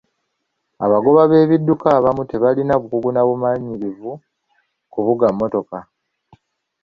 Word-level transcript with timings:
Abagoba 0.85 1.21
b'ebidduka 1.29 1.87
abamu 1.97 2.23
tebalina 2.29 2.73
bukugu 2.81 3.09
na 3.13 3.21
bumanyirivu 3.27 4.11
kuvuga 4.93 5.25
mmotoka. 5.33 5.77